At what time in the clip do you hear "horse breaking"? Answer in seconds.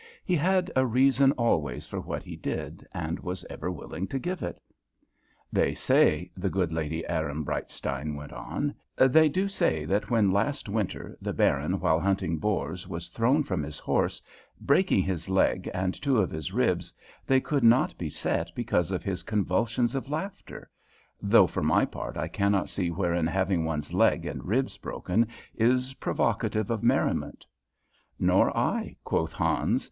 13.77-15.03